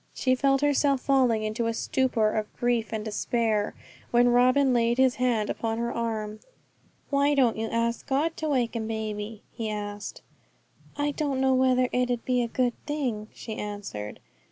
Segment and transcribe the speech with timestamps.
[0.15, 3.75] She felt herself falling into a stupor of grief and despair,
[4.09, 6.39] when Robin laid his hand upon her arm.
[7.11, 10.23] 'Why don't you ask God to waken baby?' he asked.
[10.97, 14.19] 'I don't know whether it 'ud be a good thing,' she answered.